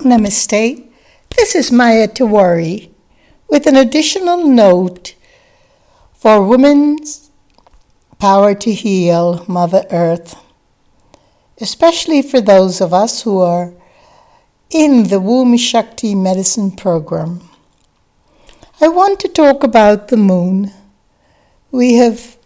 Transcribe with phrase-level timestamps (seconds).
[0.00, 0.88] Namaste.
[1.36, 2.88] This is Maya Tiwari
[3.50, 5.14] with an additional note
[6.14, 7.30] for women's
[8.18, 10.36] power to heal Mother Earth,
[11.60, 13.74] especially for those of us who are
[14.70, 17.50] in the Womb Shakti medicine program.
[18.80, 20.72] I want to talk about the moon.
[21.70, 22.38] We have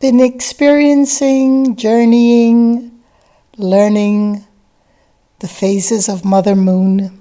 [0.00, 3.02] been experiencing, journeying,
[3.56, 4.46] learning
[5.42, 7.20] the phases of Mother Moon,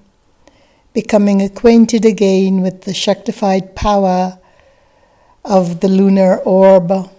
[0.94, 4.38] becoming acquainted again with the Shaktified power
[5.44, 7.10] of the lunar orb,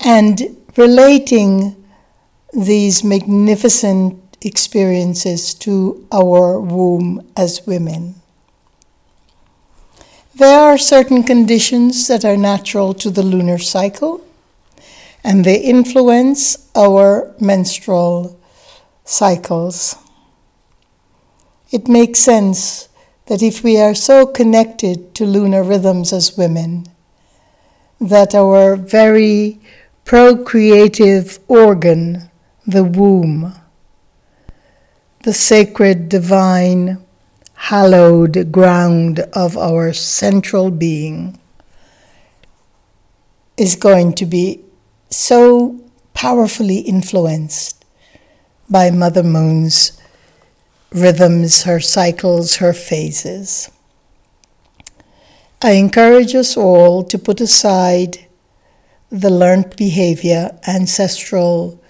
[0.00, 1.76] and relating
[2.54, 8.14] these magnificent experiences to our womb as women.
[10.36, 14.24] There are certain conditions that are natural to the lunar cycle,
[15.22, 18.37] and they influence our menstrual
[19.08, 19.96] cycles.
[21.70, 22.90] It makes sense
[23.26, 26.86] that if we are so connected to lunar rhythms as women,
[27.98, 29.60] that our very
[30.04, 32.30] procreative organ,
[32.66, 33.54] the womb,
[35.24, 37.02] the sacred, divine,
[37.54, 41.38] hallowed ground of our central being,
[43.56, 44.60] is going to be
[45.08, 45.80] so
[46.12, 47.77] powerfully influenced
[48.70, 49.98] by Mother Moon's
[50.92, 53.70] rhythms, her cycles, her phases.
[55.62, 58.26] I encourage us all to put aside
[59.10, 61.82] the learned behavior, ancestral,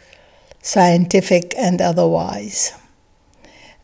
[0.62, 2.72] scientific, and otherwise.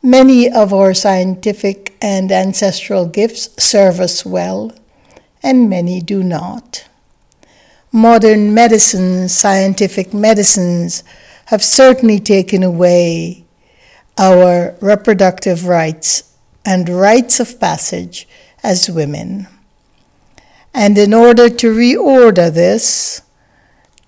[0.03, 4.73] Many of our scientific and ancestral gifts serve us well,
[5.43, 6.87] and many do not.
[7.91, 11.03] Modern medicine, scientific medicines,
[11.47, 13.45] have certainly taken away
[14.19, 18.27] our reproductive rights and rites of passage
[18.63, 19.47] as women.
[20.73, 23.23] And in order to reorder this,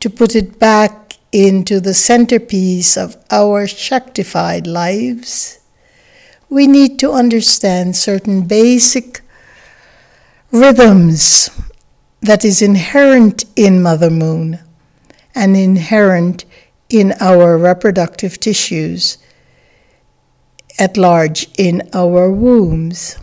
[0.00, 5.58] to put it back into the centerpiece of our Shaktified lives,
[6.48, 9.20] we need to understand certain basic
[10.50, 11.50] rhythms
[12.20, 14.60] that is inherent in Mother Moon
[15.34, 16.44] and inherent
[16.88, 19.18] in our reproductive tissues
[20.78, 23.16] at large in our wombs.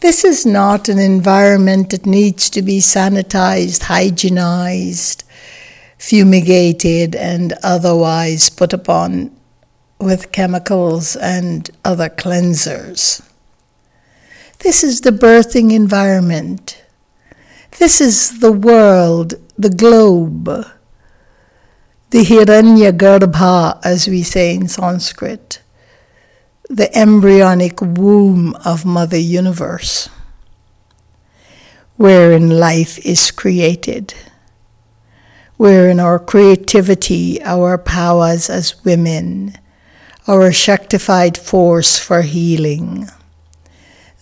[0.00, 5.24] This is not an environment that needs to be sanitized, hygienized,
[5.98, 9.34] fumigated, and otherwise put upon
[9.98, 13.26] with chemicals and other cleansers.
[14.58, 16.84] This is the birthing environment.
[17.78, 20.66] This is the world, the globe
[22.10, 25.60] the Hiranyagarbha, as we say in Sanskrit,
[26.68, 30.08] the embryonic womb of Mother Universe,
[31.96, 34.14] wherein life is created,
[35.56, 39.58] wherein our creativity, our powers as women,
[40.28, 43.08] our Shaktified force for healing,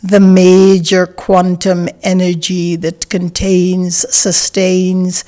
[0.02, 5.24] the major quantum energy that contains, sustains,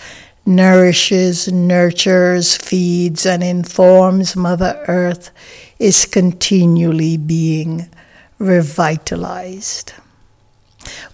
[0.47, 5.31] nourishes, nurtures, feeds, and informs Mother Earth
[5.79, 7.91] is continually being
[8.39, 9.93] revitalized.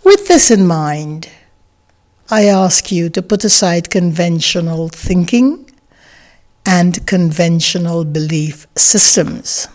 [0.04, 1.30] With this in mind,
[2.30, 5.70] I ask you to put aside conventional thinking
[6.64, 9.68] and conventional belief systems.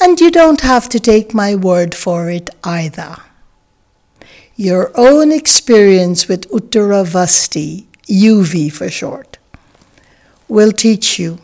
[0.00, 3.16] And you don't have to take my word for it either.
[4.56, 9.38] Your own experience with Uttaravasti UV for short,
[10.48, 11.38] will teach you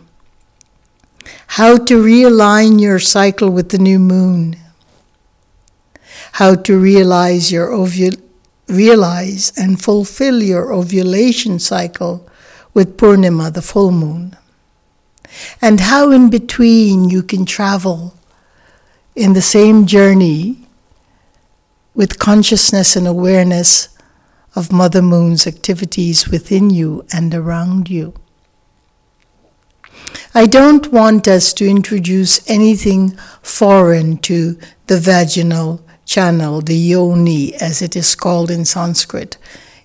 [1.46, 4.56] how to realign your cycle with the new moon,
[6.32, 8.20] how to realize your ovul-
[8.68, 12.26] realize and fulfill your ovulation cycle
[12.74, 14.36] with Purnima, the full moon,
[15.62, 18.14] and how in between you can travel
[19.14, 20.66] in the same journey
[21.94, 23.88] with consciousness and awareness
[24.56, 28.14] of Mother Moon's activities within you and around you.
[30.34, 37.82] I don't want us to introduce anything foreign to the vaginal channel, the yoni, as
[37.82, 39.36] it is called in Sanskrit.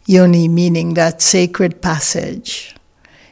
[0.05, 2.75] Yoni meaning that sacred passage.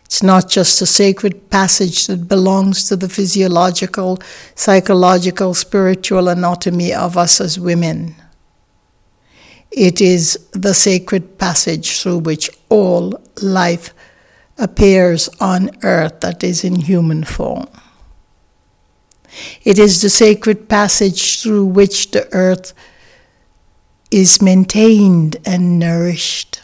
[0.05, 4.19] It's not just a sacred passage that belongs to the physiological,
[4.55, 8.15] psychological, spiritual anatomy of us as women.
[9.71, 13.93] It is the sacred passage through which all life
[14.57, 17.67] appears on earth that is in human form.
[19.63, 22.73] It is the sacred passage through which the earth
[24.11, 26.61] is maintained and nourished.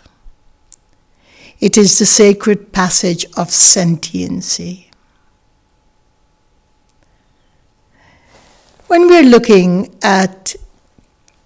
[1.60, 4.90] It is the sacred passage of sentiency.
[8.88, 10.56] When we're looking at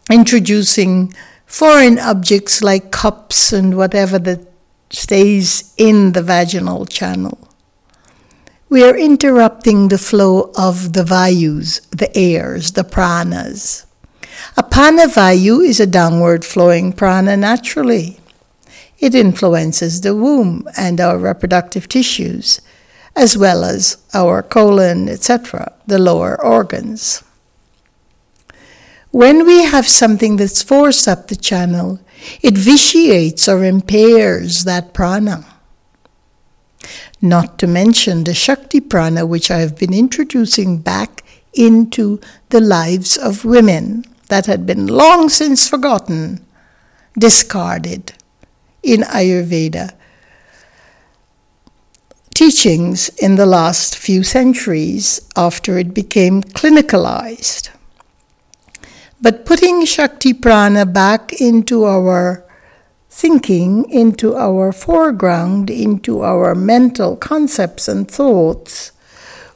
[0.09, 1.13] introducing
[1.49, 4.39] foreign objects like cups and whatever that
[4.91, 7.37] stays in the vaginal channel,
[8.69, 13.87] we are interrupting the flow of the vayus, the airs, the pranas.
[14.55, 18.19] Apana vayu is a downward flowing prana naturally.
[18.99, 22.61] It influences the womb and our reproductive tissues,
[23.15, 27.23] as well as our colon, etc., the lower organs.
[29.11, 31.99] When we have something that's forced up the channel,
[32.41, 35.45] it vitiates or impairs that prana.
[37.21, 41.23] Not to mention the Shakti prana, which I have been introducing back
[41.53, 46.45] into the lives of women that had been long since forgotten,
[47.17, 48.13] discarded
[48.83, 49.93] in Ayurveda
[52.39, 57.69] teachings in the last few centuries after it became clinicalized.
[59.21, 62.45] But putting Shakti Prana back into our
[63.09, 68.93] thinking, into our foreground, into our mental concepts and thoughts,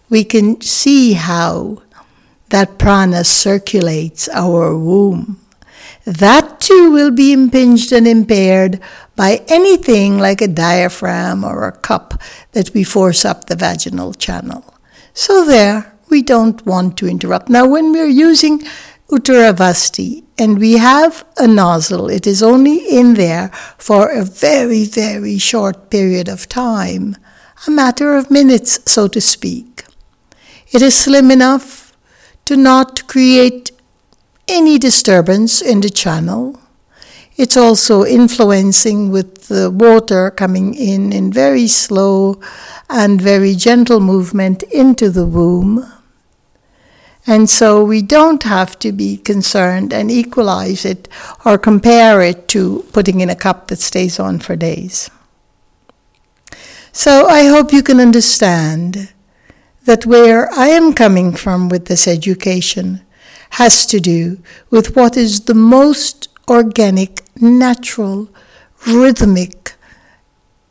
[0.09, 1.81] we can see how
[2.49, 5.39] that prana circulates our womb.
[6.05, 8.81] That too will be impinged and impaired
[9.15, 12.21] by anything like a diaphragm or a cup
[12.51, 14.65] that we force up the vaginal channel.
[15.13, 17.49] So, there, we don't want to interrupt.
[17.49, 18.63] Now, when we're using
[19.13, 25.37] Uttaravasti and we have a nozzle, it is only in there for a very, very
[25.37, 27.15] short period of time,
[27.67, 29.83] a matter of minutes, so to speak.
[30.71, 31.95] It is slim enough
[32.45, 33.71] to not create
[34.47, 36.59] any disturbance in the channel.
[37.37, 42.41] It's also influencing with the water coming in in very slow
[42.89, 45.85] and very gentle movement into the womb.
[47.25, 51.07] And so we don't have to be concerned and equalize it
[51.45, 55.09] or compare it to putting in a cup that stays on for days.
[56.91, 59.13] So I hope you can understand
[59.85, 63.01] that where I am coming from with this education
[63.51, 68.29] has to do with what is the most organic, natural,
[68.85, 69.73] rhythmic,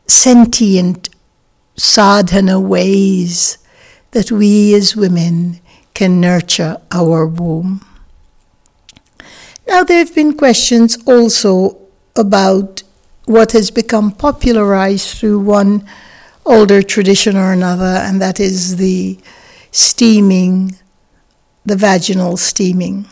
[0.07, 1.09] sentient
[1.77, 3.59] sadhana ways
[4.11, 5.62] that we as women
[6.03, 7.81] can nurture our womb.
[9.69, 11.79] Now, there have been questions also
[12.17, 12.83] about
[13.27, 15.87] what has become popularized through one
[16.45, 19.17] older tradition or another, and that is the
[19.71, 20.75] steaming,
[21.65, 23.07] the vaginal steaming.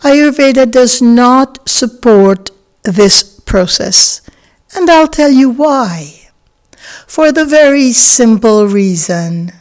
[0.00, 2.50] Ayurveda does not support
[2.84, 4.22] this process,
[4.74, 6.30] and I'll tell you why.
[7.06, 9.52] For the very simple reason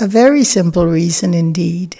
[0.00, 1.98] a very simple reason indeed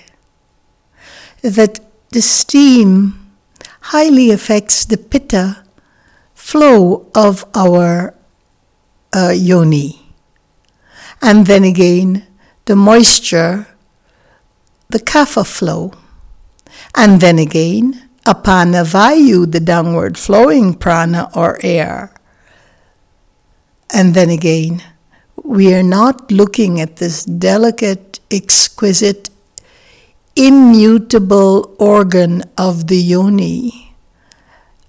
[1.42, 1.80] that
[2.10, 3.32] the steam
[3.80, 5.64] highly affects the pitta
[6.34, 8.14] flow of our
[9.14, 10.02] uh, yoni.
[11.20, 12.26] And then again,
[12.66, 13.66] the moisture,
[14.88, 15.92] the kapha flow.
[16.94, 22.12] And then again, apana vayu, the downward flowing prana or air.
[23.90, 24.82] And then again,
[25.48, 29.30] we are not looking at this delicate, exquisite,
[30.36, 33.96] immutable organ of the yoni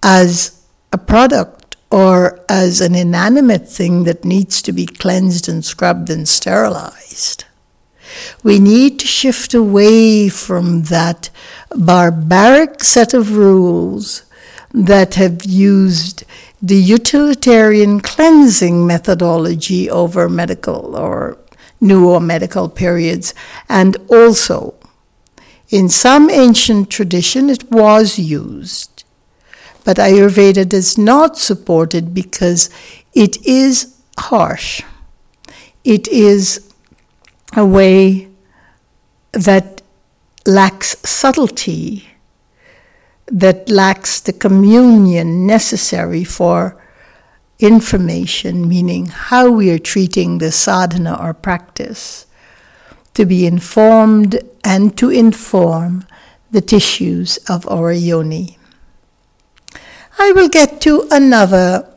[0.03, 0.61] as
[0.91, 6.27] a product or as an inanimate thing that needs to be cleansed and scrubbed and
[6.27, 7.45] sterilized.
[8.43, 11.29] We need to shift away from that
[11.73, 14.23] barbaric set of rules
[14.73, 16.25] that have used
[16.61, 21.37] the utilitarian cleansing methodology over medical or
[21.79, 23.33] newer medical periods,
[23.69, 24.73] and also
[25.69, 29.03] in some ancient tradition it was used.
[29.85, 32.69] But Ayurveda does not support it because
[33.13, 34.83] it is harsh.
[35.83, 36.73] It is
[37.55, 38.27] a way
[39.31, 39.81] that
[40.45, 42.09] lacks subtlety
[43.31, 46.81] that lacks the communion necessary for
[47.59, 52.25] information, meaning how we are treating the sadhana or practice,
[53.13, 56.05] to be informed and to inform
[56.51, 58.57] the tissues of our yoni.
[60.17, 61.87] I will get to another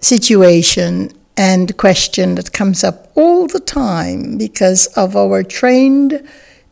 [0.00, 6.26] situation and question that comes up all the time because of our trained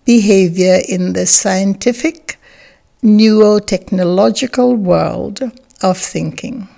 [0.05, 2.39] behavior in the scientific,
[3.03, 5.43] neurotechnological world
[5.83, 6.69] of thinking.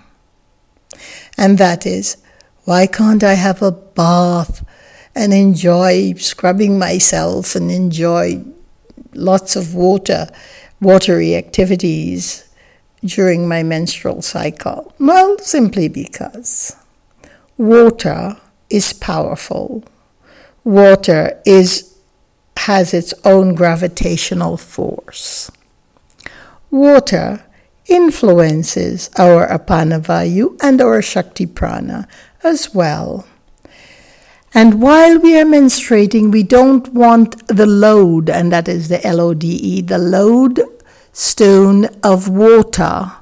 [1.37, 2.17] And that is,
[2.65, 4.65] why can't I have a bath
[5.15, 8.43] and enjoy scrubbing myself and enjoy
[9.13, 10.29] lots of water,
[10.81, 12.49] watery activities
[13.05, 14.95] during my menstrual cycle?
[14.99, 16.75] Well, simply because
[17.59, 18.37] water
[18.71, 19.85] is powerful.
[20.65, 21.91] Water is
[22.57, 25.51] has its own gravitational force.
[26.75, 27.45] Water
[27.87, 32.09] influences our apana vayu and our shakti prana
[32.43, 33.29] as well.
[34.53, 39.21] And while we are menstruating, we don't want the load, and that is the L
[39.21, 40.61] O D E, the load
[41.13, 43.13] stone of water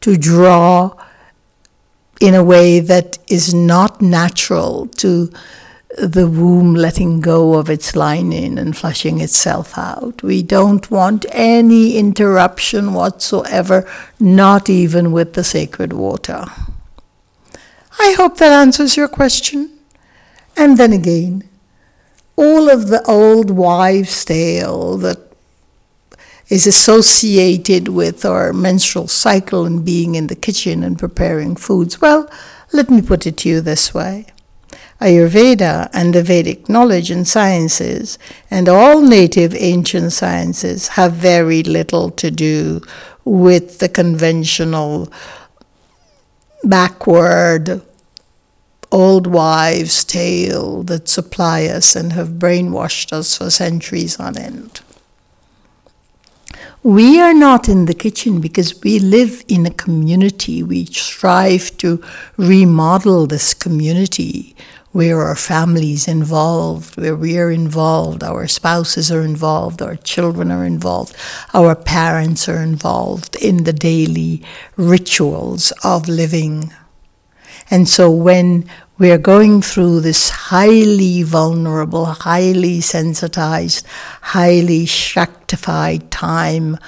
[0.00, 0.96] to draw
[2.20, 5.30] in a way that is not natural to
[5.96, 10.22] the womb letting go of its lining and flushing itself out.
[10.22, 13.88] We don't want any interruption whatsoever,
[14.20, 16.44] not even with the sacred water.
[17.98, 19.70] I hope that answers your question.
[20.56, 21.48] And then again,
[22.36, 25.18] all of the old wives' tale that
[26.48, 32.00] is associated with our menstrual cycle and being in the kitchen and preparing foods.
[32.00, 32.30] Well,
[32.72, 34.26] let me put it to you this way.
[35.00, 38.18] Ayurveda and the Vedic knowledge and sciences
[38.50, 42.80] and all native ancient sciences have very little to do
[43.24, 45.12] with the conventional
[46.64, 47.82] backward
[48.90, 54.80] old wives' tale that supply us and have brainwashed us for centuries on end.
[56.82, 60.62] We are not in the kitchen because we live in a community.
[60.62, 62.00] We strive to
[62.36, 64.54] remodel this community
[64.96, 70.64] where our families involved, where we are involved, our spouses are involved, our children are
[70.64, 71.14] involved,
[71.52, 74.42] our parents are involved in the daily
[74.74, 76.72] rituals of living.
[77.70, 83.86] And so when we're going through this highly vulnerable, highly sensitized,
[84.22, 86.78] highly shaktified time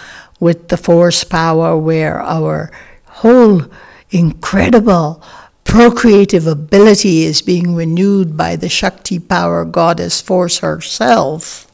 [0.41, 2.73] with the force power where our
[3.21, 3.67] whole
[4.09, 5.23] incredible
[5.69, 11.71] procreative ability is being renewed by the Shakti power goddess force herself,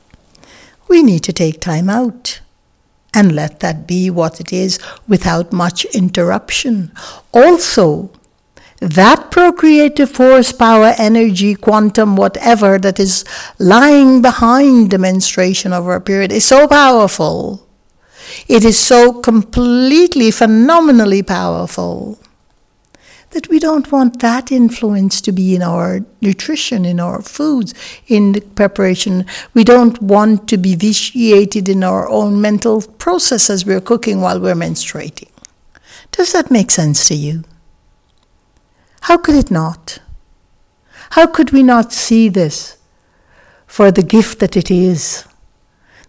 [0.88, 2.40] we need to take time out
[3.14, 6.90] and let that be what it is without much interruption.
[7.32, 8.10] Also,
[8.80, 13.24] that procreative force, power, energy, quantum, whatever that is
[13.60, 17.64] lying behind the menstruation of our period is so powerful.
[18.48, 22.18] It is so completely, phenomenally powerful
[23.34, 27.74] that we don't want that influence to be in our nutrition, in our foods,
[28.06, 29.26] in the preparation.
[29.52, 34.40] We don't want to be vitiated in our own mental process as we're cooking while
[34.40, 35.28] we're menstruating.
[36.12, 37.42] Does that make sense to you?
[39.02, 39.98] How could it not?
[41.10, 42.78] How could we not see this
[43.66, 45.26] for the gift that it is?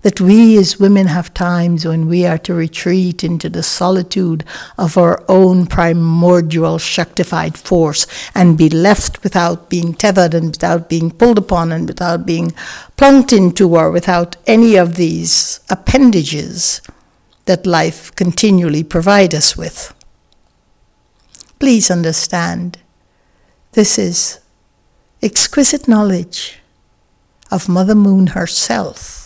[0.06, 4.44] That we as women have times when we are to retreat into the solitude
[4.78, 11.10] of our own primordial Shaktified force and be left without being tethered and without being
[11.10, 12.54] pulled upon and without being
[12.98, 16.84] plunked into or without any of these appendages
[17.46, 19.92] that life continually provides us with.
[21.58, 22.78] Please understand,
[23.72, 24.40] this is
[25.24, 26.60] exquisite knowledge
[27.50, 29.25] of Mother Moon herself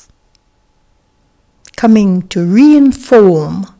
[1.79, 3.73] coming to reinform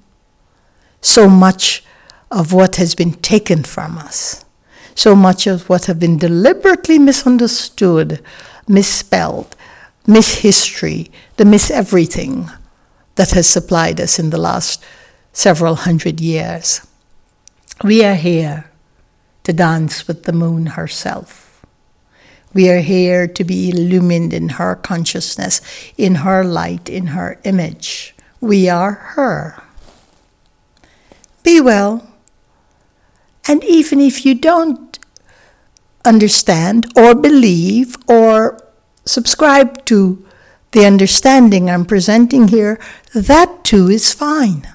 [1.01, 1.83] so much
[2.31, 4.45] of what has been taken from us,
[4.95, 8.23] so much of what have been deliberately misunderstood,
[8.69, 9.53] misspelled,
[10.07, 12.49] mishistory, the miss everything
[13.15, 14.81] that has supplied us in the last
[15.33, 16.87] several hundred years.
[17.83, 18.71] We are here
[19.43, 21.48] to dance with the moon herself.
[22.53, 25.61] We are here to be illumined in her consciousness,
[25.97, 28.15] in her light, in her image.
[28.41, 29.61] We are her.
[31.43, 32.09] Be well.
[33.47, 34.97] And even if you don't
[36.05, 38.59] understand or believe or
[39.05, 40.25] subscribe to
[40.71, 42.79] the understanding I'm presenting here,
[43.13, 44.67] that too is fine.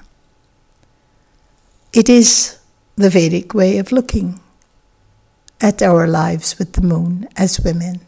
[1.93, 2.57] It is
[2.95, 4.39] the Vedic way of looking
[5.61, 8.01] at our lives with the moon as women.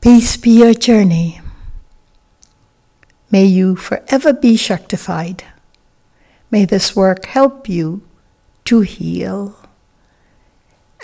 [0.00, 1.40] Peace be your journey.
[3.30, 5.42] May you forever be Shaktified.
[6.50, 8.02] May this work help you
[8.64, 9.56] to heal.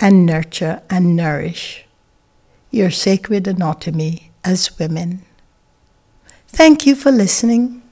[0.00, 1.84] and nurture and nourish
[2.70, 5.22] your sacred anatomy as women.
[6.48, 7.82] Thank you for listening.